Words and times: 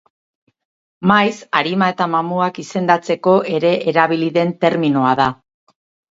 Maiz, 1.09 1.33
arima 1.59 1.89
eta 1.93 2.07
mamuak 2.13 2.57
izendatzeko 2.63 3.33
ere 3.57 3.73
erabili 3.91 4.31
den 4.39 4.55
terminoa 4.65 5.13
da. 5.21 5.29